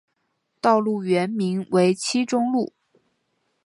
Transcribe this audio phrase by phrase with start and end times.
[0.59, 2.73] 道路原名为七中路。